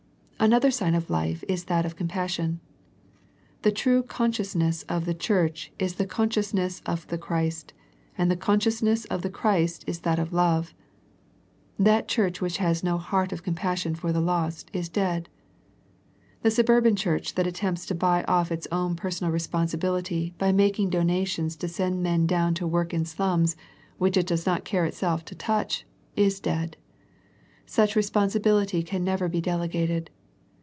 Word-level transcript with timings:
Another 0.43 0.71
sign 0.71 0.95
of 0.95 1.11
life 1.11 1.43
is 1.47 1.65
that 1.65 1.85
of 1.85 1.95
compassion. 1.95 2.61
The 3.61 3.71
true 3.71 4.01
consciousness 4.01 4.81
of 4.89 5.05
the 5.05 5.13
Church 5.13 5.71
is 5.77 5.93
the 5.93 6.07
consciousness 6.07 6.81
of 6.83 7.05
the 7.09 7.17
Christ, 7.19 7.73
and 8.17 8.31
the 8.31 8.35
conscious 8.35 8.81
ness 8.81 9.05
of 9.05 9.21
the 9.21 9.29
Christ 9.29 9.83
is 9.85 9.99
that 9.99 10.17
of 10.17 10.33
love. 10.33 10.73
That 11.77 12.07
church 12.07 12.41
which 12.41 12.57
has 12.57 12.83
no 12.83 12.97
heart 12.97 13.31
of 13.31 13.43
compassion 13.43 13.93
for 13.93 14.11
the 14.11 14.19
lost, 14.19 14.71
is 14.73 14.89
dead. 14.89 15.29
The 16.41 16.49
suburban 16.49 16.95
church 16.95 17.35
that 17.35 17.45
attempts 17.45 17.85
to 17.85 17.93
buy 17.93 18.23
off 18.23 18.51
its 18.51 18.67
own 18.71 18.95
personal 18.95 19.31
responsibility 19.31 20.33
by 20.39 20.51
making 20.51 20.89
donations 20.89 21.55
to 21.57 21.67
send 21.67 22.01
men 22.01 22.25
down 22.25 22.55
to 22.55 22.65
work 22.65 22.89
The 22.89 23.05
Sardis 23.05 23.19
Letter 23.19 23.29
153 23.29 23.69
in 23.69 23.85
slums 23.85 23.97
which 23.99 24.17
it 24.17 24.25
does 24.27 24.47
not 24.47 24.65
care 24.65 24.85
itself 24.85 25.23
to 25.25 25.35
touch, 25.35 25.85
is 26.15 26.39
dead. 26.39 26.77
Such 27.67 27.95
responsibility 27.95 28.81
can 28.81 29.03
never 29.03 29.27
be 29.29 29.39
dele 29.39 29.67
gated. 29.67 30.09